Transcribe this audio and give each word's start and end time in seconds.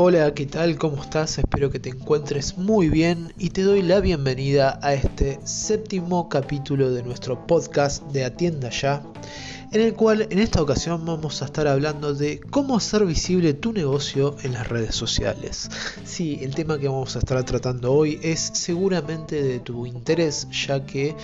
Hola, 0.00 0.32
¿qué 0.32 0.46
tal? 0.46 0.78
¿Cómo 0.78 1.02
estás? 1.02 1.38
Espero 1.38 1.70
que 1.70 1.80
te 1.80 1.88
encuentres 1.88 2.56
muy 2.56 2.88
bien 2.88 3.32
y 3.36 3.50
te 3.50 3.62
doy 3.62 3.82
la 3.82 3.98
bienvenida 3.98 4.78
a 4.80 4.94
este 4.94 5.40
séptimo 5.42 6.28
capítulo 6.28 6.92
de 6.92 7.02
nuestro 7.02 7.48
podcast 7.48 8.04
de 8.12 8.24
Atienda 8.24 8.70
Ya, 8.70 9.02
en 9.72 9.80
el 9.80 9.94
cual 9.94 10.28
en 10.30 10.38
esta 10.38 10.62
ocasión 10.62 11.04
vamos 11.04 11.42
a 11.42 11.46
estar 11.46 11.66
hablando 11.66 12.14
de 12.14 12.38
cómo 12.38 12.76
hacer 12.76 13.06
visible 13.06 13.54
tu 13.54 13.72
negocio 13.72 14.36
en 14.44 14.52
las 14.52 14.68
redes 14.68 14.94
sociales. 14.94 15.68
Sí, 16.04 16.38
el 16.42 16.54
tema 16.54 16.78
que 16.78 16.86
vamos 16.86 17.16
a 17.16 17.18
estar 17.18 17.42
tratando 17.42 17.92
hoy 17.92 18.20
es 18.22 18.38
seguramente 18.54 19.42
de 19.42 19.58
tu 19.58 19.84
interés, 19.84 20.46
ya 20.52 20.86
que 20.86 21.16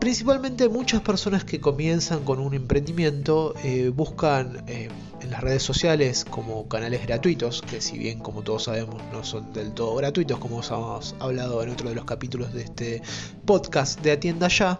Principalmente 0.00 0.70
muchas 0.70 1.02
personas 1.02 1.44
que 1.44 1.60
comienzan 1.60 2.24
con 2.24 2.40
un 2.40 2.54
emprendimiento 2.54 3.54
eh, 3.62 3.92
buscan 3.94 4.64
eh, 4.66 4.88
en 5.20 5.30
las 5.30 5.42
redes 5.42 5.62
sociales 5.62 6.24
como 6.24 6.66
canales 6.68 7.06
gratuitos, 7.06 7.60
que 7.60 7.82
si 7.82 7.98
bien 7.98 8.18
como 8.18 8.40
todos 8.40 8.64
sabemos 8.64 8.96
no 9.12 9.22
son 9.22 9.52
del 9.52 9.72
todo 9.72 9.94
gratuitos, 9.96 10.38
como 10.38 10.62
hemos 10.62 11.14
hablado 11.20 11.62
en 11.62 11.68
otro 11.68 11.90
de 11.90 11.94
los 11.94 12.06
capítulos 12.06 12.54
de 12.54 12.62
este 12.62 13.02
podcast 13.44 14.00
de 14.00 14.12
Atienda 14.12 14.48
Ya, 14.48 14.78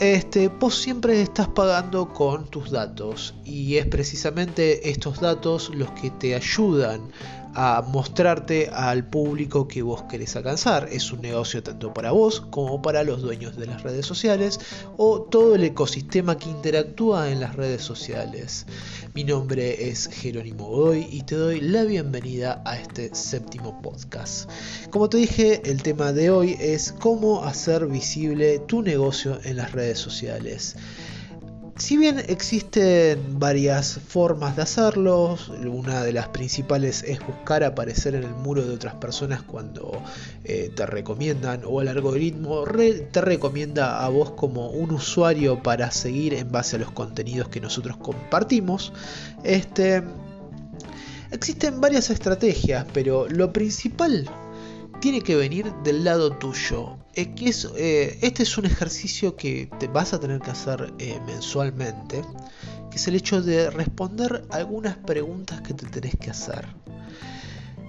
este, 0.00 0.48
vos 0.48 0.74
siempre 0.74 1.22
estás 1.22 1.46
pagando 1.46 2.12
con 2.12 2.50
tus 2.50 2.72
datos. 2.72 3.34
Y 3.44 3.76
es 3.76 3.86
precisamente 3.86 4.90
estos 4.90 5.20
datos 5.20 5.70
los 5.72 5.92
que 5.92 6.10
te 6.10 6.34
ayudan 6.34 7.12
a 7.60 7.82
mostrarte 7.82 8.70
al 8.72 9.04
público 9.04 9.66
que 9.66 9.82
vos 9.82 10.04
querés 10.04 10.36
alcanzar. 10.36 10.88
Es 10.92 11.10
un 11.10 11.22
negocio 11.22 11.60
tanto 11.60 11.92
para 11.92 12.12
vos 12.12 12.40
como 12.40 12.80
para 12.80 13.02
los 13.02 13.20
dueños 13.20 13.56
de 13.56 13.66
las 13.66 13.82
redes 13.82 14.06
sociales 14.06 14.60
o 14.96 15.22
todo 15.22 15.56
el 15.56 15.64
ecosistema 15.64 16.38
que 16.38 16.50
interactúa 16.50 17.32
en 17.32 17.40
las 17.40 17.56
redes 17.56 17.82
sociales. 17.82 18.64
Mi 19.12 19.24
nombre 19.24 19.88
es 19.88 20.06
Jerónimo 20.06 20.68
Godoy 20.68 21.08
y 21.10 21.22
te 21.22 21.34
doy 21.34 21.60
la 21.60 21.82
bienvenida 21.82 22.62
a 22.64 22.78
este 22.78 23.12
séptimo 23.12 23.82
podcast. 23.82 24.48
Como 24.90 25.08
te 25.08 25.16
dije, 25.16 25.60
el 25.68 25.82
tema 25.82 26.12
de 26.12 26.30
hoy 26.30 26.56
es 26.60 26.92
cómo 26.92 27.42
hacer 27.42 27.88
visible 27.88 28.60
tu 28.60 28.82
negocio 28.82 29.40
en 29.42 29.56
las 29.56 29.72
redes 29.72 29.98
sociales. 29.98 30.76
Si 31.78 31.96
bien 31.96 32.18
existen 32.18 33.38
varias 33.38 34.00
formas 34.08 34.56
de 34.56 34.62
hacerlo, 34.62 35.38
una 35.64 36.02
de 36.02 36.12
las 36.12 36.28
principales 36.28 37.04
es 37.04 37.24
buscar 37.24 37.62
aparecer 37.62 38.16
en 38.16 38.24
el 38.24 38.34
muro 38.34 38.66
de 38.66 38.74
otras 38.74 38.96
personas 38.96 39.42
cuando 39.42 40.02
eh, 40.42 40.72
te 40.74 40.86
recomiendan 40.86 41.62
o 41.64 41.80
el 41.80 41.86
algoritmo 41.86 42.64
te 42.64 43.20
recomienda 43.20 44.04
a 44.04 44.08
vos 44.08 44.32
como 44.32 44.70
un 44.70 44.90
usuario 44.90 45.62
para 45.62 45.92
seguir 45.92 46.34
en 46.34 46.50
base 46.50 46.76
a 46.76 46.78
los 46.80 46.90
contenidos 46.90 47.48
que 47.48 47.60
nosotros 47.60 47.96
compartimos. 47.96 48.92
Este, 49.44 50.02
existen 51.30 51.80
varias 51.80 52.10
estrategias, 52.10 52.86
pero 52.92 53.28
lo 53.28 53.52
principal 53.52 54.28
tiene 55.00 55.20
que 55.20 55.36
venir 55.36 55.72
del 55.84 56.04
lado 56.04 56.32
tuyo. 56.32 56.96
que 57.14 57.48
es, 57.48 57.68
eh, 57.76 58.18
este 58.22 58.42
es 58.42 58.58
un 58.58 58.66
ejercicio 58.66 59.36
que 59.36 59.70
te 59.78 59.88
vas 59.88 60.12
a 60.12 60.20
tener 60.20 60.40
que 60.40 60.50
hacer 60.50 60.92
eh, 60.98 61.20
mensualmente, 61.26 62.22
que 62.90 62.96
es 62.96 63.08
el 63.08 63.14
hecho 63.14 63.42
de 63.42 63.70
responder 63.70 64.44
algunas 64.50 64.96
preguntas 64.96 65.60
que 65.60 65.74
te 65.74 65.86
tenés 65.86 66.16
que 66.16 66.30
hacer. 66.30 66.66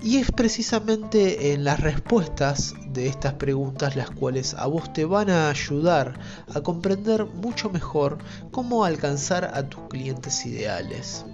Y 0.01 0.17
es 0.17 0.31
precisamente 0.31 1.51
en 1.51 1.65
las 1.65 1.81
respuestas 1.81 2.73
de 2.87 3.07
estas 3.07 3.33
preguntas 3.33 3.97
las 3.97 4.09
cuales 4.09 4.53
a 4.53 4.65
vos 4.65 4.93
te 4.93 5.03
van 5.03 5.29
a 5.29 5.49
ayudar 5.49 6.17
a 6.53 6.61
comprender 6.61 7.25
mucho 7.25 7.69
mejor 7.69 8.17
cómo 8.51 8.85
alcanzar 8.85 9.51
a 9.53 9.67
tus 9.67 9.81
clientes 9.89 10.45
ideales. 10.45 11.25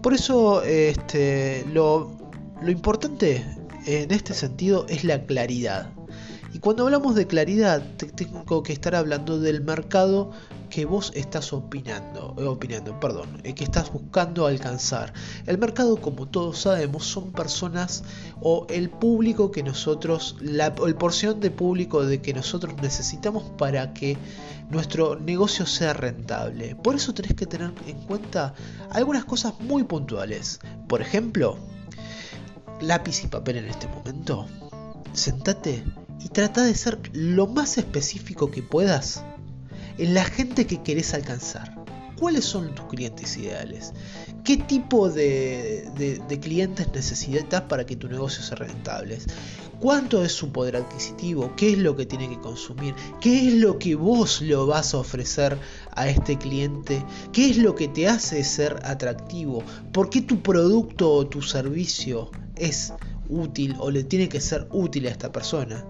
Por 0.00 0.14
eso 0.14 0.62
este, 0.62 1.66
lo, 1.70 2.16
lo 2.62 2.70
importante 2.70 3.44
en 3.90 4.10
este 4.12 4.34
sentido 4.34 4.86
es 4.88 5.04
la 5.04 5.24
claridad. 5.26 5.90
Y 6.52 6.58
cuando 6.58 6.84
hablamos 6.84 7.14
de 7.14 7.26
claridad, 7.26 7.82
tengo 7.96 8.62
que 8.62 8.72
estar 8.72 8.94
hablando 8.96 9.38
del 9.38 9.62
mercado 9.62 10.32
que 10.68 10.84
vos 10.84 11.12
estás 11.14 11.52
opinando, 11.52 12.34
eh, 12.38 12.44
opinando, 12.44 12.98
perdón, 12.98 13.40
eh, 13.44 13.54
que 13.54 13.64
estás 13.64 13.92
buscando 13.92 14.46
alcanzar. 14.46 15.12
El 15.46 15.58
mercado, 15.58 16.00
como 16.00 16.26
todos 16.26 16.60
sabemos, 16.60 17.04
son 17.04 17.32
personas 17.32 18.02
o 18.40 18.66
el 18.70 18.90
público 18.90 19.50
que 19.50 19.62
nosotros, 19.62 20.36
la 20.40 20.74
el 20.86 20.94
porción 20.94 21.40
de 21.40 21.50
público 21.50 22.04
de 22.04 22.20
que 22.20 22.32
nosotros 22.32 22.74
necesitamos 22.82 23.44
para 23.58 23.92
que 23.92 24.16
nuestro 24.70 25.18
negocio 25.18 25.66
sea 25.66 25.92
rentable. 25.92 26.76
Por 26.76 26.94
eso 26.94 27.12
tenés 27.12 27.34
que 27.34 27.46
tener 27.46 27.72
en 27.86 27.98
cuenta 28.02 28.54
algunas 28.90 29.24
cosas 29.24 29.54
muy 29.60 29.84
puntuales. 29.84 30.60
Por 30.88 31.02
ejemplo, 31.02 31.58
lápiz 32.80 33.24
y 33.24 33.26
papel 33.26 33.58
en 33.58 33.66
este 33.66 33.86
momento, 33.88 34.46
sentate 35.12 35.84
y 36.20 36.28
trata 36.28 36.64
de 36.64 36.74
ser 36.74 36.98
lo 37.12 37.46
más 37.46 37.78
específico 37.78 38.50
que 38.50 38.62
puedas 38.62 39.22
en 39.98 40.14
la 40.14 40.24
gente 40.24 40.66
que 40.66 40.82
querés 40.82 41.14
alcanzar. 41.14 41.80
¿Cuáles 42.18 42.44
son 42.44 42.74
tus 42.74 42.86
clientes 42.86 43.36
ideales? 43.38 43.94
¿Qué 44.44 44.58
tipo 44.58 45.08
de, 45.08 45.88
de, 45.96 46.40
clientes 46.40 46.86
necesitas 46.94 47.62
para 47.62 47.86
que 47.86 47.96
tu 47.96 48.08
negocio 48.08 48.42
sea 48.42 48.56
rentable? 48.56 49.18
¿Cuánto 49.78 50.22
es 50.22 50.32
su 50.32 50.52
poder 50.52 50.76
adquisitivo? 50.76 51.54
¿Qué 51.56 51.72
es 51.72 51.78
lo 51.78 51.96
que 51.96 52.04
tiene 52.04 52.28
que 52.28 52.38
consumir? 52.38 52.94
¿Qué 53.22 53.48
es 53.48 53.54
lo 53.54 53.78
que 53.78 53.94
vos 53.94 54.42
le 54.42 54.54
vas 54.54 54.92
a 54.92 54.98
ofrecer 54.98 55.56
a 55.92 56.08
este 56.08 56.36
cliente? 56.36 57.02
¿Qué 57.32 57.48
es 57.48 57.56
lo 57.56 57.74
que 57.74 57.88
te 57.88 58.06
hace 58.06 58.44
ser 58.44 58.78
atractivo? 58.84 59.62
¿Por 59.90 60.10
qué 60.10 60.20
tu 60.20 60.42
producto 60.42 61.10
o 61.10 61.26
tu 61.26 61.40
servicio 61.40 62.30
es 62.60 62.92
útil 63.28 63.74
o 63.78 63.90
le 63.90 64.04
tiene 64.04 64.28
que 64.28 64.40
ser 64.40 64.68
útil 64.70 65.06
a 65.06 65.10
esta 65.10 65.32
persona. 65.32 65.84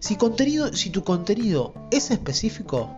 Si, 0.00 0.16
contenido, 0.16 0.72
si 0.72 0.90
tu 0.90 1.04
contenido 1.04 1.74
es 1.90 2.10
específico, 2.10 2.96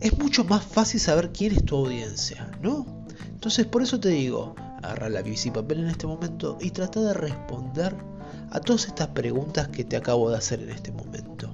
es 0.00 0.18
mucho 0.18 0.44
más 0.44 0.64
fácil 0.64 1.00
saber 1.00 1.30
quién 1.32 1.52
es 1.52 1.64
tu 1.64 1.76
audiencia, 1.76 2.50
¿no? 2.62 3.06
Entonces 3.28 3.66
por 3.66 3.82
eso 3.82 4.00
te 4.00 4.08
digo, 4.08 4.54
agarra 4.82 5.08
la 5.08 5.22
y 5.26 5.50
papel 5.50 5.80
en 5.80 5.88
este 5.88 6.06
momento 6.06 6.58
y 6.60 6.70
trata 6.70 7.00
de 7.00 7.14
responder 7.14 7.94
a 8.50 8.60
todas 8.60 8.86
estas 8.86 9.08
preguntas 9.08 9.68
que 9.68 9.84
te 9.84 9.96
acabo 9.96 10.30
de 10.30 10.36
hacer 10.36 10.60
en 10.62 10.70
este 10.70 10.92
momento. 10.92 11.52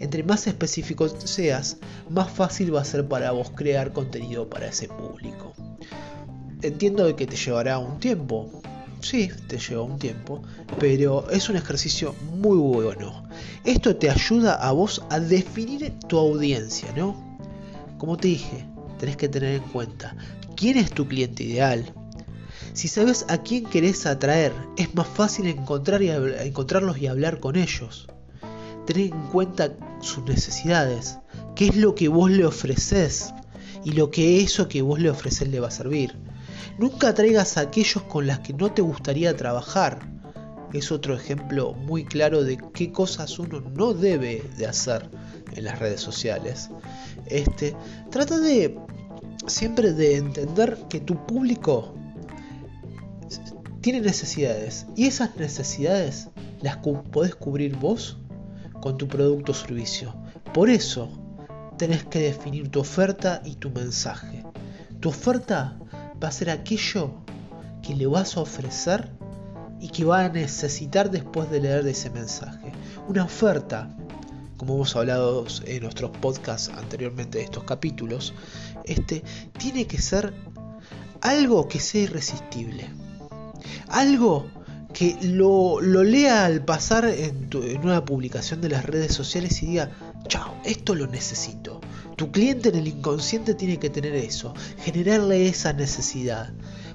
Entre 0.00 0.22
más 0.22 0.46
específico 0.46 1.08
seas, 1.08 1.78
más 2.08 2.30
fácil 2.30 2.74
va 2.74 2.82
a 2.82 2.84
ser 2.84 3.08
para 3.08 3.32
vos 3.32 3.50
crear 3.50 3.92
contenido 3.92 4.48
para 4.48 4.68
ese 4.68 4.88
público. 4.88 5.54
Entiendo 6.62 7.14
que 7.16 7.26
te 7.26 7.36
llevará 7.36 7.78
un 7.78 7.98
tiempo, 7.98 8.62
Sí, 9.00 9.30
te 9.46 9.58
lleva 9.58 9.82
un 9.82 9.98
tiempo, 9.98 10.42
pero 10.78 11.30
es 11.30 11.48
un 11.48 11.56
ejercicio 11.56 12.14
muy 12.36 12.58
bueno. 12.58 13.28
Esto 13.64 13.96
te 13.96 14.10
ayuda 14.10 14.54
a 14.54 14.72
vos 14.72 15.02
a 15.10 15.20
definir 15.20 15.92
tu 16.08 16.18
audiencia, 16.18 16.92
¿no? 16.96 17.38
Como 17.98 18.16
te 18.16 18.28
dije, 18.28 18.66
tenés 18.98 19.16
que 19.16 19.28
tener 19.28 19.54
en 19.54 19.62
cuenta 19.62 20.16
quién 20.56 20.76
es 20.76 20.90
tu 20.90 21.06
cliente 21.06 21.44
ideal. 21.44 21.92
Si 22.72 22.88
sabes 22.88 23.24
a 23.28 23.38
quién 23.38 23.66
querés 23.66 24.04
atraer, 24.06 24.52
es 24.76 24.94
más 24.94 25.06
fácil 25.06 25.46
encontrar 25.46 26.02
y 26.02 26.10
encontrarlos 26.10 26.98
y 26.98 27.06
hablar 27.06 27.40
con 27.40 27.56
ellos. 27.56 28.08
Tener 28.86 29.12
en 29.12 29.22
cuenta 29.28 29.76
sus 30.00 30.24
necesidades, 30.24 31.18
qué 31.54 31.68
es 31.68 31.76
lo 31.76 31.94
que 31.94 32.08
vos 32.08 32.30
le 32.30 32.44
ofreces 32.44 33.32
y 33.84 33.92
lo 33.92 34.10
que 34.10 34.40
eso 34.42 34.68
que 34.68 34.82
vos 34.82 35.00
le 35.00 35.10
ofreces 35.10 35.48
le 35.48 35.60
va 35.60 35.68
a 35.68 35.72
servir. 35.72 36.14
Nunca 36.78 37.14
traigas 37.14 37.56
a 37.56 37.62
aquellos 37.62 38.02
con 38.04 38.26
las 38.26 38.40
que 38.40 38.52
no 38.52 38.72
te 38.72 38.82
gustaría 38.82 39.36
trabajar. 39.36 40.00
Es 40.72 40.92
otro 40.92 41.14
ejemplo 41.14 41.72
muy 41.72 42.04
claro 42.04 42.44
de 42.44 42.58
qué 42.74 42.92
cosas 42.92 43.38
uno 43.38 43.60
no 43.60 43.94
debe 43.94 44.42
de 44.56 44.66
hacer 44.66 45.08
en 45.54 45.64
las 45.64 45.78
redes 45.78 46.00
sociales. 46.00 46.70
Este, 47.26 47.74
trata 48.10 48.38
de 48.38 48.78
siempre 49.46 49.92
de 49.92 50.16
entender 50.16 50.78
que 50.88 51.00
tu 51.00 51.26
público 51.26 51.94
tiene 53.80 54.00
necesidades 54.00 54.86
y 54.96 55.06
esas 55.06 55.36
necesidades 55.36 56.28
las 56.60 56.78
podés 56.78 57.34
cubrir 57.34 57.76
vos 57.76 58.18
con 58.80 58.98
tu 58.98 59.08
producto 59.08 59.52
o 59.52 59.54
servicio. 59.54 60.14
Por 60.52 60.70
eso 60.70 61.08
tenés 61.76 62.04
que 62.04 62.20
definir 62.20 62.68
tu 62.70 62.80
oferta 62.80 63.40
y 63.44 63.54
tu 63.54 63.70
mensaje. 63.70 64.44
Tu 65.00 65.08
oferta 65.08 65.78
va 66.22 66.28
a 66.28 66.32
ser 66.32 66.50
aquello 66.50 67.12
que 67.82 67.94
le 67.94 68.06
vas 68.06 68.36
a 68.36 68.40
ofrecer 68.40 69.10
y 69.80 69.88
que 69.88 70.04
va 70.04 70.24
a 70.24 70.28
necesitar 70.28 71.10
después 71.10 71.50
de 71.50 71.60
leer 71.60 71.86
ese 71.86 72.10
mensaje. 72.10 72.72
Una 73.08 73.24
oferta, 73.24 73.96
como 74.56 74.74
hemos 74.74 74.96
hablado 74.96 75.46
en 75.64 75.82
nuestros 75.82 76.10
podcasts 76.18 76.70
anteriormente 76.76 77.38
de 77.38 77.44
estos 77.44 77.64
capítulos, 77.64 78.34
este, 78.84 79.22
tiene 79.56 79.86
que 79.86 79.98
ser 79.98 80.34
algo 81.20 81.68
que 81.68 81.80
sea 81.80 82.02
irresistible. 82.02 82.90
Algo 83.88 84.46
que 84.92 85.16
lo, 85.22 85.80
lea 85.80 86.44
al 86.44 86.64
pasar 86.64 87.04
en, 87.04 87.48
en, 87.52 87.80
una 87.82 88.04
publicación 88.04 88.60
de 88.60 88.70
las 88.70 88.84
redes 88.84 89.14
sociales 89.14 89.62
y 89.62 89.66
diga, 89.66 89.90
chao, 90.26 90.54
esto 90.64 90.94
lo 90.94 91.06
necesito. 91.06 91.80
Tu 92.18 92.32
cliente 92.32 92.70
en 92.70 92.74
el 92.74 92.88
inconsciente 92.88 93.54
tiene 93.54 93.78
que 93.78 93.90
tener 93.90 94.12
eso, 94.16 94.52
generarle 94.78 95.46
esa 95.46 95.72
necesidad. 95.72 96.52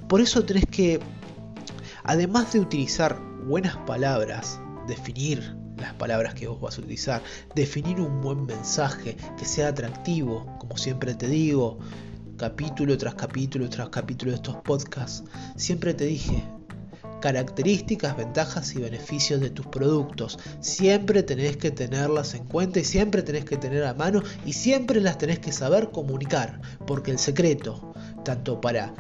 Por 0.09 0.19
eso 0.19 0.43
tenés 0.43 0.65
que, 0.65 0.99
además 2.03 2.51
de 2.51 2.59
utilizar 2.59 3.17
buenas 3.47 3.77
palabras, 3.77 4.59
definir 4.85 5.55
las 5.77 5.93
palabras 5.93 6.33
que 6.33 6.49
vos 6.49 6.59
vas 6.59 6.77
a 6.77 6.81
utilizar, 6.81 7.23
definir 7.55 8.01
un 8.01 8.19
buen 8.19 8.45
mensaje 8.45 9.15
que 9.37 9.45
sea 9.45 9.69
atractivo, 9.69 10.45
como 10.59 10.75
siempre 10.75 11.15
te 11.15 11.29
digo, 11.29 11.79
capítulo 12.35 12.97
tras 12.97 13.15
capítulo 13.15 13.69
tras 13.69 13.87
capítulo 13.87 14.31
de 14.31 14.35
estos 14.35 14.57
podcasts, 14.57 15.23
siempre 15.55 15.93
te 15.93 16.03
dije, 16.03 16.43
características, 17.23 18.17
ventajas 18.17 18.75
y 18.75 18.81
beneficios 18.81 19.39
de 19.39 19.49
tus 19.49 19.65
productos. 19.67 20.37
Siempre 20.59 21.23
tenés 21.23 21.55
que 21.55 21.71
tenerlas 21.71 22.33
en 22.33 22.43
cuenta 22.43 22.81
y 22.81 22.83
siempre 22.83 23.21
tenés 23.21 23.45
que 23.45 23.55
tener 23.55 23.85
a 23.85 23.93
mano 23.93 24.21
y 24.45 24.51
siempre 24.51 24.99
las 24.99 25.19
tenés 25.19 25.39
que 25.39 25.53
saber 25.53 25.89
comunicar, 25.91 26.59
porque 26.85 27.11
el 27.11 27.19
secreto, 27.19 27.93
tanto 28.25 28.59
para 28.59 28.93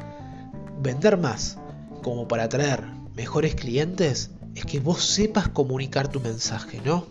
vender 0.81 1.17
más 1.17 1.57
como 2.01 2.25
para 2.25 2.43
atraer 2.43 2.85
mejores 3.13 3.55
clientes, 3.55 4.31
es 4.55 4.63
que 4.63 4.79
vos 4.79 5.03
sepas 5.03 5.49
comunicar 5.49 6.07
tu 6.07 6.21
mensaje, 6.21 6.79
¿no? 6.85 7.05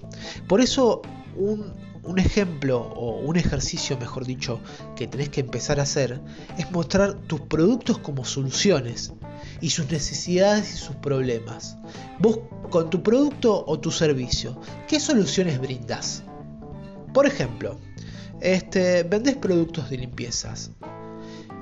Por 0.49 0.63
eso 0.63 1.03
un, 1.37 1.75
un 2.05 2.19
ejemplo 2.21 2.81
o 2.81 3.21
un 3.21 3.37
ejercicio, 3.37 3.99
mejor 3.99 4.25
dicho, 4.25 4.61
que 4.97 5.09
tenés 5.09 5.29
que 5.29 5.43
empezar 5.43 5.79
a 5.79 5.83
hacer 5.83 6.23
es 6.57 6.71
mostrar 6.71 7.13
tus 7.13 7.43
productos 7.43 7.99
como 7.99 8.25
soluciones 8.25 9.13
y 9.63 9.71
sus 9.71 9.91
necesidades 9.91 10.75
y 10.75 10.77
sus 10.77 10.97
problemas. 10.97 11.79
Vos 12.19 12.41
con 12.69 12.91
tu 12.91 13.03
producto 13.03 13.65
o 13.67 13.81
tu 13.81 13.91
servicio, 13.91 14.61
¿qué 14.89 15.01
soluciones 15.01 15.59
brindas? 15.61 16.25
Por 17.15 17.27
ejemplo, 17.27 17.79
este, 18.41 19.05
vendes 19.05 19.37
productos 19.37 19.89
de 19.89 19.99
limpiezas. 19.99 20.73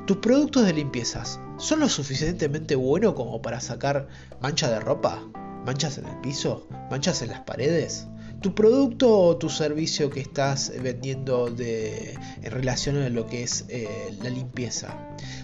¿Tus 0.07 0.17
productos 0.17 0.65
de 0.67 0.73
limpiezas 0.73 1.39
son 1.59 1.81
lo 1.81 1.89
suficientemente 1.89 2.75
buenos 2.75 3.15
como 3.15 3.43
para 3.43 3.61
sacar 3.61 4.09
mancha 4.41 4.71
de 4.71 4.81
ropa? 4.81 5.23
¿Manchas 5.67 5.99
en 5.99 6.07
el 6.07 6.21
piso? 6.21 6.67
¿Manchas 6.91 7.21
en 7.23 7.29
las 7.29 7.41
paredes? 7.41 8.07
Tu 8.41 8.55
producto 8.55 9.19
o 9.19 9.37
tu 9.37 9.51
servicio 9.51 10.09
que 10.11 10.21
estás 10.21 10.73
vendiendo 10.83 11.51
de, 11.51 12.19
en 12.43 12.51
relación 12.51 12.97
a 12.97 13.09
lo 13.11 13.27
que 13.27 13.43
es 13.43 13.67
eh, 13.69 14.17
la 14.23 14.31
limpieza, 14.31 14.97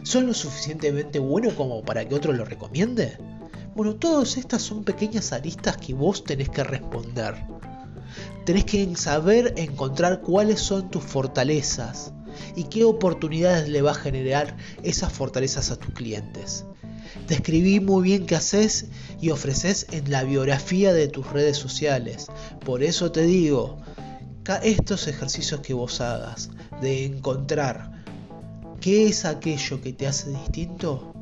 ¿son 0.02 0.26
lo 0.26 0.34
suficientemente 0.34 1.19
buenos 1.19 1.54
como 1.54 1.82
para 1.82 2.08
que 2.08 2.14
otro 2.14 2.32
lo 2.32 2.44
recomiende? 2.44 3.19
Bueno, 3.75 3.96
todas 3.96 4.38
estas 4.38 4.62
son 4.62 4.84
pequeñas 4.84 5.32
aristas 5.32 5.76
que 5.76 5.93
vos 5.93 6.25
tenés 6.25 6.48
que 6.48 6.64
responder. 6.64 7.34
Tenés 8.46 8.64
que 8.64 8.96
saber 8.96 9.52
encontrar 9.56 10.22
cuáles 10.22 10.60
son 10.60 10.90
tus 10.90 11.04
fortalezas 11.04 12.14
y 12.54 12.64
qué 12.64 12.84
oportunidades 12.84 13.69
le 13.69 13.82
va 13.82 13.90
a 13.90 13.94
generar 13.94 14.56
esas 14.82 15.12
fortalezas 15.12 15.70
a 15.70 15.76
tus 15.76 15.92
clientes. 15.92 16.64
Describí 17.29 17.81
muy 17.81 18.03
bien 18.03 18.26
qué 18.26 18.37
haces 18.37 18.87
y 19.20 19.31
ofreces 19.31 19.87
en 19.91 20.11
la 20.11 20.25
biografía 20.25 20.93
de 20.93 21.08
tus 21.08 21.31
redes 21.31 21.56
sociales. 21.56 22.26
Por 22.64 22.82
eso 22.82 23.12
te 23.12 23.23
digo, 23.23 23.79
estos 24.62 25.08
ejercicios 25.08 25.61
que 25.61 25.75
vos 25.75 26.00
hagas 26.00 26.50
de 26.81 27.05
encontrar 27.05 28.05
qué 28.81 29.06
es 29.08 29.25
aquello 29.25 29.81
que 29.81 29.93
te 29.93 30.06
hace 30.06 30.31
distinto, 30.31 31.12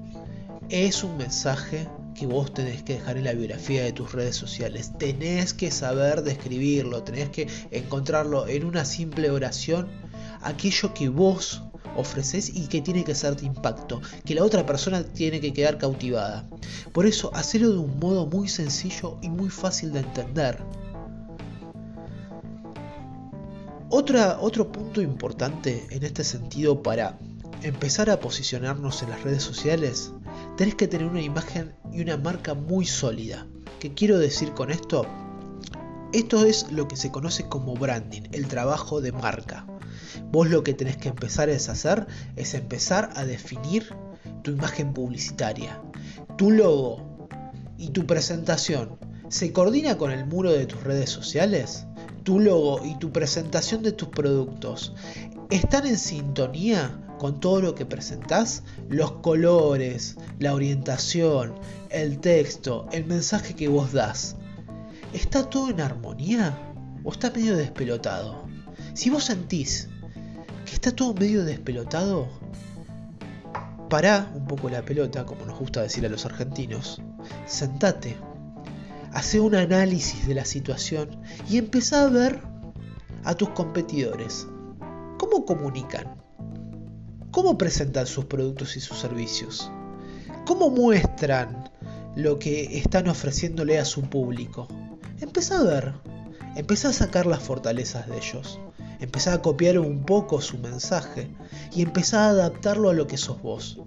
es 0.68 1.04
un 1.04 1.16
mensaje 1.16 1.88
que 2.14 2.26
vos 2.26 2.54
tenés 2.54 2.82
que 2.82 2.94
dejar 2.94 3.16
en 3.16 3.24
la 3.24 3.32
biografía 3.32 3.82
de 3.82 3.92
tus 3.92 4.12
redes 4.12 4.36
sociales. 4.36 4.92
Tenés 4.98 5.52
que 5.52 5.70
saber 5.70 6.22
describirlo, 6.22 7.02
tenés 7.02 7.30
que 7.30 7.48
encontrarlo 7.70 8.46
en 8.46 8.64
una 8.64 8.84
simple 8.84 9.30
oración, 9.30 9.88
aquello 10.42 10.94
que 10.94 11.08
vos 11.08 11.63
ofreces 11.96 12.50
y 12.54 12.66
que 12.66 12.80
tiene 12.80 13.04
que 13.04 13.14
ser 13.14 13.36
de 13.36 13.46
impacto, 13.46 14.00
que 14.24 14.34
la 14.34 14.44
otra 14.44 14.66
persona 14.66 15.04
tiene 15.04 15.40
que 15.40 15.52
quedar 15.52 15.78
cautivada. 15.78 16.48
Por 16.92 17.06
eso, 17.06 17.34
hacerlo 17.34 17.70
de 17.70 17.78
un 17.78 17.98
modo 17.98 18.26
muy 18.26 18.48
sencillo 18.48 19.18
y 19.22 19.28
muy 19.28 19.50
fácil 19.50 19.92
de 19.92 20.00
entender. 20.00 20.58
Otro 23.90 24.72
punto 24.72 25.00
importante 25.00 25.86
en 25.90 26.02
este 26.02 26.24
sentido 26.24 26.82
para 26.82 27.18
empezar 27.62 28.10
a 28.10 28.18
posicionarnos 28.18 29.02
en 29.02 29.10
las 29.10 29.22
redes 29.22 29.42
sociales, 29.42 30.12
tenés 30.56 30.74
que 30.74 30.88
tener 30.88 31.06
una 31.06 31.22
imagen 31.22 31.74
y 31.92 32.02
una 32.02 32.16
marca 32.16 32.54
muy 32.54 32.86
sólida. 32.86 33.46
¿Qué 33.78 33.94
quiero 33.94 34.18
decir 34.18 34.52
con 34.52 34.70
esto? 34.70 35.06
Esto 36.12 36.44
es 36.44 36.70
lo 36.72 36.88
que 36.88 36.96
se 36.96 37.10
conoce 37.10 37.48
como 37.48 37.74
branding, 37.74 38.22
el 38.32 38.48
trabajo 38.48 39.00
de 39.00 39.12
marca. 39.12 39.66
Vos 40.30 40.48
lo 40.48 40.62
que 40.64 40.74
tenés 40.74 40.96
que 40.96 41.08
empezar 41.08 41.50
a 41.50 41.54
hacer 41.54 42.06
es 42.36 42.54
empezar 42.54 43.10
a 43.14 43.24
definir 43.24 43.94
tu 44.42 44.50
imagen 44.50 44.92
publicitaria. 44.92 45.80
Tu 46.36 46.50
logo 46.50 47.28
y 47.78 47.90
tu 47.90 48.06
presentación 48.06 48.98
se 49.28 49.52
coordina 49.52 49.98
con 49.98 50.10
el 50.10 50.26
muro 50.26 50.52
de 50.52 50.66
tus 50.66 50.82
redes 50.84 51.10
sociales. 51.10 51.86
Tu 52.22 52.40
logo 52.40 52.84
y 52.84 52.98
tu 52.98 53.12
presentación 53.12 53.82
de 53.82 53.92
tus 53.92 54.08
productos 54.08 54.94
están 55.50 55.86
en 55.86 55.98
sintonía 55.98 57.00
con 57.18 57.40
todo 57.40 57.60
lo 57.60 57.74
que 57.74 57.86
presentás, 57.86 58.62
los 58.88 59.12
colores, 59.12 60.16
la 60.38 60.54
orientación, 60.54 61.54
el 61.90 62.18
texto, 62.18 62.86
el 62.92 63.06
mensaje 63.06 63.54
que 63.54 63.68
vos 63.68 63.92
das. 63.92 64.36
¿Está 65.12 65.48
todo 65.48 65.70
en 65.70 65.80
armonía 65.80 66.58
o 67.04 67.12
está 67.12 67.30
medio 67.30 67.56
despelotado? 67.56 68.44
Si 68.94 69.10
vos 69.10 69.24
sentís 69.24 69.88
que 70.64 70.74
está 70.74 70.94
todo 70.94 71.14
medio 71.14 71.44
despelotado, 71.44 72.28
pará 73.88 74.30
un 74.34 74.46
poco 74.46 74.68
la 74.68 74.84
pelota, 74.84 75.24
como 75.24 75.46
nos 75.46 75.58
gusta 75.58 75.82
decir 75.82 76.04
a 76.06 76.08
los 76.08 76.24
argentinos, 76.26 77.00
sentate, 77.46 78.16
hace 79.12 79.40
un 79.40 79.54
análisis 79.54 80.26
de 80.26 80.34
la 80.34 80.44
situación 80.44 81.20
y 81.48 81.58
empezá 81.58 82.04
a 82.04 82.08
ver 82.08 82.40
a 83.24 83.34
tus 83.34 83.50
competidores. 83.50 84.46
¿Cómo 85.18 85.44
comunican? 85.44 86.16
¿Cómo 87.30 87.56
presentan 87.58 88.06
sus 88.06 88.26
productos 88.26 88.76
y 88.76 88.80
sus 88.80 88.98
servicios? 88.98 89.70
¿Cómo 90.46 90.70
muestran 90.70 91.70
lo 92.16 92.38
que 92.38 92.78
están 92.78 93.08
ofreciéndole 93.08 93.78
a 93.78 93.84
su 93.84 94.02
público? 94.02 94.68
Empezá 95.20 95.60
a 95.60 95.64
ver, 95.64 95.94
empezá 96.56 96.88
a 96.88 96.92
sacar 96.92 97.26
las 97.26 97.42
fortalezas 97.42 98.08
de 98.08 98.18
ellos. 98.18 98.60
Empezá 99.04 99.34
a 99.34 99.42
copiar 99.42 99.78
un 99.78 100.02
poco 100.06 100.40
su 100.40 100.56
mensaje 100.56 101.28
y 101.76 101.82
empezá 101.82 102.24
a 102.24 102.30
adaptarlo 102.30 102.88
a 102.88 102.94
lo 102.94 103.06
que 103.06 103.18
sos 103.18 103.42
vos. 103.42 103.78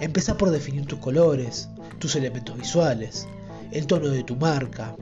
Empezá 0.00 0.38
por 0.38 0.48
definir 0.48 0.86
tus 0.86 1.00
colores, 1.00 1.68
tus 1.98 2.16
elementos 2.16 2.56
visuales, 2.56 3.28
el 3.72 3.86
tono 3.86 4.08
de 4.08 4.24
tu 4.24 4.34
marca. 4.36 4.96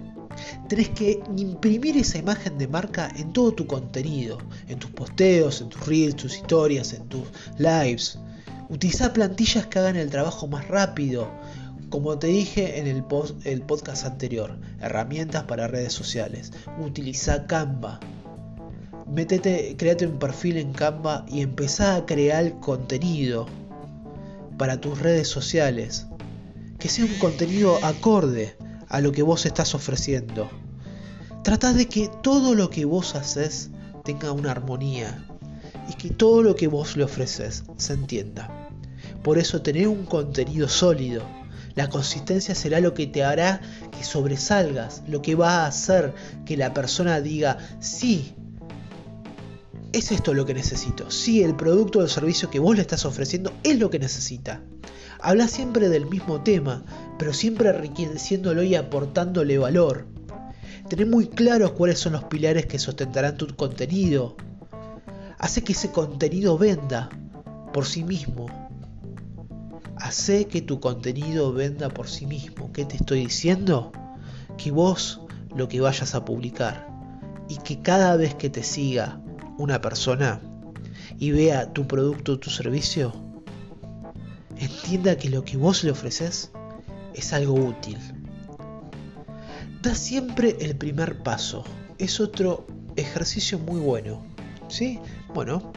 Tenés 0.69 0.89
que 0.89 1.23
imprimir 1.37 1.97
esa 1.97 2.19
imagen 2.19 2.59
de 2.59 2.67
marca 2.67 3.09
en 3.15 3.33
todo 3.33 3.53
tu 3.53 3.69
contenido, 3.69 4.39
en 4.67 4.81
tus 4.81 4.91
posteos, 4.91 5.61
en 5.61 5.69
tus 5.69 5.87
reels, 5.87 6.17
tus 6.17 6.35
historias, 6.35 6.93
en 6.93 7.09
tus 7.09 7.23
lives. 7.57 8.19
Utiliza 8.69 9.13
plantillas 9.13 9.67
que 9.67 9.79
hagan 9.79 9.95
el 9.95 10.11
trabajo 10.11 10.49
más 10.49 10.67
rápido. 10.67 11.29
Como 11.89 12.19
te 12.19 12.27
dije 12.27 12.81
en 12.81 12.89
el, 12.89 13.05
el 13.45 13.63
podcast 13.63 14.07
anterior, 14.07 14.59
herramientas 14.81 15.45
para 15.45 15.69
redes 15.69 15.93
sociales. 15.93 16.53
Utiliza 16.81 17.47
Canva 17.47 18.01
Métete, 19.11 19.75
créate 19.77 20.07
un 20.07 20.21
perfil 20.21 20.57
en 20.57 20.73
Canva 20.73 21.27
y 21.27 21.41
empezá 21.41 21.97
a 21.97 22.07
crear 22.07 22.61
contenido 22.61 23.47
para 24.57 24.81
tus 24.81 25.01
redes 25.01 25.27
sociales. 25.27 26.07
Que 26.79 26.89
sea 26.89 27.07
un 27.07 27.19
contenido 27.19 27.85
acorde 27.85 28.55
a 28.89 29.01
lo 29.01 29.11
que 29.11 29.25
vos 29.25 29.47
estás 29.47 29.75
ofreciendo. 29.75 30.49
Trata 31.43 31.73
de 31.73 31.87
que 31.87 32.09
todo 32.23 32.55
lo 32.55 32.71
que 32.71 32.85
vos 32.85 33.17
haces 33.17 33.71
tenga 34.05 34.31
una 34.31 34.53
armonía 34.53 35.27
y 35.89 35.95
que 35.95 36.11
todo 36.11 36.45
lo 36.45 36.55
que 36.55 36.69
vos 36.69 36.97
le 36.97 37.03
ofreces 37.03 37.65
se 37.79 37.95
entienda. 37.95 38.71
Por 39.25 39.39
eso 39.39 39.61
tener 39.61 39.89
un 39.89 40.05
contenido 40.05 40.69
sólido. 40.69 41.25
La 41.75 41.89
consistencia 41.89 42.55
será 42.55 42.79
lo 42.79 42.95
que 42.95 43.09
te 43.09 43.25
hará 43.25 43.61
que 43.91 44.05
sobresalgas, 44.05 45.03
lo 45.09 45.21
que 45.21 45.35
va 45.35 45.65
a 45.65 45.67
hacer 45.67 46.15
que 46.47 46.57
la 46.57 46.73
persona 46.73 47.21
diga, 47.21 47.59
sí, 47.81 48.35
¿Es 49.93 50.13
esto 50.13 50.35
lo 50.35 50.47
que 50.47 50.55
necesito? 50.55 51.11
Si 51.11 51.43
el 51.43 51.57
producto 51.57 51.99
o 51.99 52.03
el 52.03 52.09
servicio 52.09 52.49
que 52.49 52.61
vos 52.61 52.77
le 52.77 52.83
estás 52.83 53.05
ofreciendo 53.05 53.53
es 53.65 53.77
lo 53.81 53.91
que 53.91 53.99
necesita. 53.99 54.63
Habla 55.21 55.49
siempre 55.49 55.89
del 55.89 56.07
mismo 56.07 56.43
tema, 56.43 56.85
pero 57.19 57.33
siempre 57.33 57.71
enriqueciéndolo 57.71 58.63
y 58.63 58.77
aportándole 58.77 59.59
valor. 59.59 60.07
Tener 60.89 61.07
muy 61.07 61.27
claros 61.27 61.73
cuáles 61.73 61.99
son 61.99 62.13
los 62.13 62.23
pilares 62.25 62.67
que 62.67 62.79
sustentarán 62.79 63.37
tu 63.37 63.49
contenido. 63.57 64.37
Hace 65.39 65.65
que 65.65 65.73
ese 65.73 65.91
contenido 65.91 66.57
venda 66.57 67.11
por 67.73 67.85
sí 67.85 68.05
mismo. 68.05 68.47
Hace 69.97 70.47
que 70.47 70.63
tu 70.63 70.79
contenido 70.79 71.53
venda 71.53 71.89
por 71.89 72.09
sí 72.09 72.27
mismo. 72.27 72.73
¿Qué 72.73 72.85
te 72.85 72.97
estoy 72.97 73.23
diciendo? 73.23 73.91
Que 74.57 74.71
vos 74.71 75.21
lo 75.55 75.67
que 75.67 75.81
vayas 75.81 76.15
a 76.15 76.25
publicar 76.25 76.87
y 77.49 77.57
que 77.57 77.83
cada 77.83 78.15
vez 78.15 78.37
que 78.37 78.51
te 78.51 78.63
siga 78.63 79.21
una 79.61 79.81
persona 79.81 80.41
y 81.19 81.31
vea 81.33 81.73
tu 81.73 81.87
producto 81.87 82.33
o 82.33 82.39
tu 82.39 82.51
servicio, 82.51 83.13
entienda 84.59 85.17
que 85.17 85.31
lo 85.31 85.45
que 85.45 85.57
vos 85.57 85.85
le 85.85 85.91
ofreces 85.91 86.51
es 87.15 87.33
algo 87.33 87.55
útil. 87.55 87.99
Da 89.83 89.95
siempre 89.95 90.57
el 90.61 90.77
primer 90.77 91.23
paso. 91.23 91.65
Es 91.99 92.21
otro 92.21 92.67
ejercicio 92.97 93.59
muy 93.59 93.81
bueno. 93.81 94.23
¿Sí? 94.69 94.99
Bueno, 95.35 95.73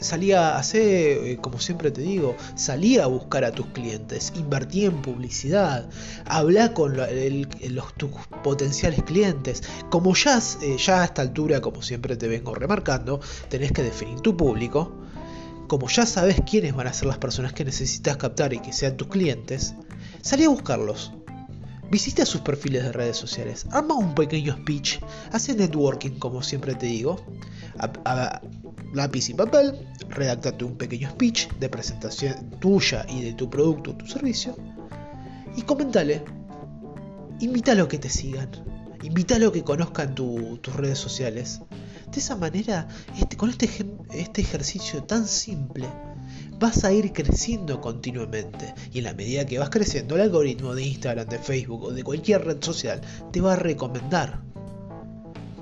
salía 0.00 0.50
a 0.50 0.58
hacer, 0.58 0.82
eh, 1.24 1.38
como 1.40 1.58
siempre 1.58 1.90
te 1.90 2.00
digo, 2.00 2.36
salía 2.54 3.04
a 3.04 3.06
buscar 3.06 3.44
a 3.44 3.52
tus 3.52 3.66
clientes, 3.66 4.32
invertía 4.36 4.86
en 4.88 5.02
publicidad, 5.02 5.88
habla 6.26 6.74
con 6.74 6.96
los, 6.96 7.94
tus 7.94 8.10
potenciales 8.42 9.02
clientes. 9.02 9.62
Como 9.90 10.14
ya, 10.14 10.38
eh, 10.62 10.76
ya 10.78 11.02
a 11.02 11.04
esta 11.04 11.22
altura, 11.22 11.60
como 11.60 11.82
siempre 11.82 12.16
te 12.16 12.28
vengo 12.28 12.54
remarcando, 12.54 13.20
tenés 13.48 13.72
que 13.72 13.82
definir 13.82 14.20
tu 14.20 14.36
público. 14.36 14.92
Como 15.68 15.88
ya 15.88 16.04
sabes 16.04 16.40
quiénes 16.48 16.74
van 16.74 16.88
a 16.88 16.92
ser 16.92 17.06
las 17.06 17.18
personas 17.18 17.52
que 17.52 17.64
necesitas 17.64 18.16
captar 18.16 18.52
y 18.52 18.58
que 18.58 18.72
sean 18.72 18.96
tus 18.96 19.06
clientes, 19.06 19.74
salí 20.20 20.44
a 20.44 20.48
buscarlos. 20.48 21.12
Visita 21.90 22.24
sus 22.24 22.42
perfiles 22.42 22.84
de 22.84 22.92
redes 22.92 23.16
sociales, 23.16 23.66
arma 23.72 23.96
un 23.96 24.14
pequeño 24.14 24.52
speech, 24.58 25.00
hace 25.32 25.54
networking 25.54 26.20
como 26.20 26.40
siempre 26.40 26.76
te 26.76 26.86
digo, 26.86 27.20
a, 27.78 28.40
lápiz 28.94 29.28
y 29.28 29.34
papel, 29.34 29.88
redactate 30.08 30.64
un 30.64 30.76
pequeño 30.76 31.10
speech 31.10 31.48
de 31.58 31.68
presentación 31.68 32.50
tuya 32.60 33.04
y 33.08 33.22
de 33.22 33.32
tu 33.32 33.50
producto 33.50 33.90
o 33.90 33.96
tu 33.96 34.06
servicio. 34.06 34.56
Y 35.56 35.62
comentale. 35.62 36.22
Invítalo 37.40 37.84
a 37.84 37.88
que 37.88 37.98
te 37.98 38.10
sigan, 38.10 38.50
invítalo 39.02 39.48
a 39.48 39.52
que 39.52 39.64
conozcan 39.64 40.14
tus 40.14 40.76
redes 40.76 40.98
sociales. 40.98 41.60
De 42.12 42.20
esa 42.20 42.36
manera, 42.36 42.86
este, 43.18 43.36
con 43.36 43.50
este, 43.50 43.68
este 44.12 44.42
ejercicio 44.42 45.02
tan 45.04 45.26
simple, 45.26 45.88
vas 46.60 46.84
a 46.84 46.92
ir 46.92 47.12
creciendo 47.12 47.80
continuamente. 47.80 48.74
Y 48.92 48.98
en 48.98 49.04
la 49.04 49.14
medida 49.14 49.46
que 49.46 49.58
vas 49.58 49.70
creciendo, 49.70 50.14
el 50.14 50.20
algoritmo 50.20 50.74
de 50.74 50.84
Instagram, 50.84 51.26
de 51.26 51.38
Facebook 51.38 51.84
o 51.84 51.90
de 51.90 52.04
cualquier 52.04 52.44
red 52.44 52.62
social 52.62 53.00
te 53.32 53.40
va 53.40 53.54
a 53.54 53.56
recomendar. 53.56 54.42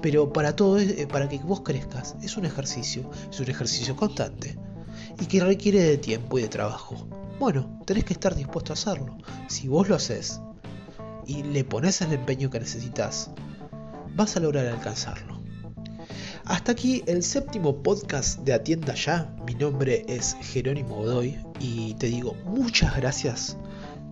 Pero 0.02 0.25
eh, 0.25 1.07
para 1.07 1.28
que 1.28 1.38
vos 1.38 1.61
crezcas, 1.61 2.17
es 2.21 2.37
un 2.37 2.45
ejercicio, 2.45 3.09
es 3.31 3.38
un 3.40 3.49
ejercicio 3.49 3.97
constante 3.97 4.59
y 5.21 5.26
que 5.26 5.40
requiere 5.40 5.81
de 5.83 5.99
tiempo 5.99 6.38
y 6.38 6.43
de 6.43 6.49
trabajo. 6.49 7.09
Bueno, 7.38 7.81
tenés 7.87 8.05
que 8.05 8.14
estar 8.14 8.35
dispuesto 8.35 8.73
a 8.73 8.75
hacerlo. 8.75 9.17
Si 9.47 9.69
vos 9.69 9.88
lo 9.88 9.95
haces 9.95 10.40
y 11.26 11.45
le 11.45 11.62
pones 11.62 12.00
el 12.02 12.12
empeño 12.12 12.50
que 12.50 12.59
necesitas, 12.59 13.31
vas 14.17 14.37
a 14.37 14.40
lograr 14.40 14.67
alcanzarlo. 14.67 15.38
Hasta 16.49 16.73
aquí 16.73 17.05
el 17.07 17.23
séptimo 17.23 17.83
podcast 17.83 18.38
de 18.38 18.55
Atienda 18.55 18.95
Ya. 18.95 19.31
Mi 19.45 19.55
nombre 19.55 20.07
es 20.09 20.35
Jerónimo 20.40 20.97
Godoy 20.97 21.37
y 21.61 21.93
te 21.97 22.07
digo 22.07 22.35
muchas 22.47 22.97
gracias 22.97 23.59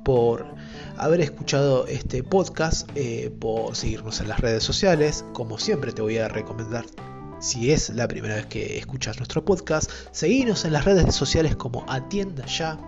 por 0.04 0.44
haber 0.98 1.22
escuchado 1.22 1.86
este 1.86 2.22
podcast, 2.22 2.90
eh, 2.94 3.34
por 3.40 3.74
seguirnos 3.74 4.20
en 4.20 4.28
las 4.28 4.40
redes 4.40 4.62
sociales. 4.62 5.24
Como 5.32 5.58
siempre 5.58 5.92
te 5.92 6.02
voy 6.02 6.18
a 6.18 6.28
recomendar, 6.28 6.84
si 7.40 7.72
es 7.72 7.88
la 7.88 8.06
primera 8.06 8.34
vez 8.34 8.44
que 8.44 8.76
escuchas 8.76 9.16
nuestro 9.16 9.42
podcast, 9.42 9.90
seguirnos 10.10 10.66
en 10.66 10.74
las 10.74 10.84
redes 10.84 11.14
sociales 11.14 11.56
como 11.56 11.86
Atienda 11.88 12.44
Ya. 12.44 12.78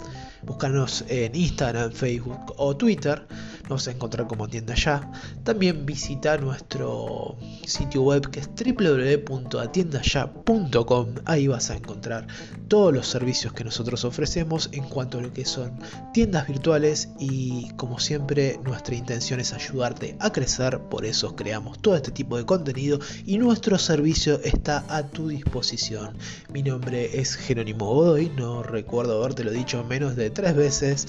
Búscanos 0.43 1.07
en 1.09 1.35
Instagram, 1.35 1.93
Facebook 1.93 2.53
o 2.59 2.77
Twitter 2.77 3.27
nos 3.69 3.87
encontrar 3.87 4.27
como 4.27 4.49
tienda 4.49 4.75
ya. 4.75 5.13
También 5.45 5.87
visita 5.87 6.37
nuestro 6.39 7.37
sitio 7.67 8.03
web 8.03 8.31
que 8.31 8.41
es 8.41 8.49
www.atiendaya.com. 8.49 11.07
Ahí 11.25 11.49
vas 11.49 11.71
a 11.71 11.77
encontrar 11.77 12.27
todos 12.69 12.93
los 12.93 13.09
servicios 13.09 13.53
que 13.53 13.65
nosotros 13.65 14.05
ofrecemos 14.05 14.69
en 14.73 14.85
cuanto 14.85 15.19
a 15.19 15.23
lo 15.23 15.33
que 15.33 15.45
son 15.45 15.79
tiendas 16.13 16.47
virtuales 16.47 17.09
y 17.19 17.69
como 17.77 17.99
siempre 17.99 18.61
nuestra 18.65 18.95
intención 18.95 19.41
es 19.41 19.53
ayudarte 19.53 20.17
a 20.21 20.33
crecer, 20.33 20.81
por 20.91 21.05
eso 21.05 21.37
creamos 21.37 21.81
todo 21.81 21.97
este 21.97 22.11
tipo 22.11 22.37
de 22.37 22.47
contenido 22.47 22.99
y 23.27 23.39
nuestro 23.39 23.79
servicio 23.79 24.41
está 24.45 24.85
a 24.89 25.05
tu 25.05 25.29
disposición. 25.29 26.17
Mi 26.53 26.63
nombre 26.63 27.21
es 27.21 27.37
Jerónimo 27.37 27.87
Godoy, 27.87 28.31
no 28.37 28.63
recuerdo 28.63 29.19
haberte 29.19 29.45
lo 29.45 29.51
dicho 29.51 29.85
menos 29.85 30.17
de 30.17 30.31
tres 30.31 30.55
veces. 30.55 31.07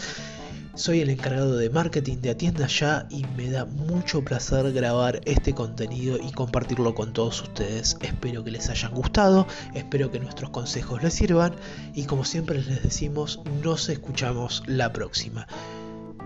Soy 0.79 1.01
el 1.01 1.09
encargado 1.09 1.57
de 1.57 1.69
marketing 1.69 2.19
de 2.21 2.29
Atienda 2.29 2.65
Ya 2.67 3.05
y 3.09 3.25
me 3.36 3.51
da 3.51 3.65
mucho 3.65 4.24
placer 4.24 4.71
grabar 4.71 5.19
este 5.25 5.53
contenido 5.53 6.17
y 6.17 6.31
compartirlo 6.31 6.95
con 6.95 7.12
todos 7.12 7.41
ustedes. 7.41 7.98
Espero 8.00 8.45
que 8.45 8.51
les 8.51 8.69
hayan 8.69 8.93
gustado, 8.93 9.45
espero 9.74 10.09
que 10.09 10.21
nuestros 10.21 10.51
consejos 10.51 11.03
les 11.03 11.13
sirvan 11.13 11.53
y 11.95 12.05
como 12.05 12.24
siempre 12.24 12.62
les 12.62 12.81
decimos, 12.81 13.41
nos 13.62 13.89
escuchamos 13.89 14.63
la 14.67 14.93
próxima. 14.93 15.48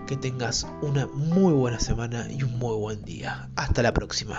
Que 0.06 0.16
tengas 0.16 0.68
una 0.82 1.08
muy 1.08 1.52
buena 1.52 1.80
semana 1.80 2.28
y 2.30 2.44
un 2.44 2.56
muy 2.56 2.76
buen 2.76 3.04
día. 3.04 3.50
Hasta 3.56 3.82
la 3.82 3.92
próxima. 3.92 4.38